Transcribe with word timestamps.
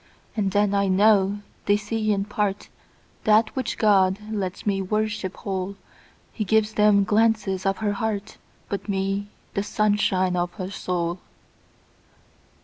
And 0.35 0.49
then 0.49 0.73
I 0.73 0.87
know 0.87 1.41
they 1.67 1.77
see 1.77 2.11
in 2.11 2.25
partThat 2.25 3.49
which 3.53 3.77
God 3.77 4.17
lets 4.31 4.65
me 4.65 4.81
worship 4.81 5.37
whole:He 5.37 6.43
gives 6.43 6.73
them 6.73 7.03
glances 7.03 7.67
of 7.67 7.77
her 7.77 7.93
heart, 7.93 8.37
But 8.67 8.89
me, 8.89 9.27
the 9.53 9.61
sunshine 9.61 10.35
of 10.35 10.53
her 10.53 10.71
soul. 10.71 11.19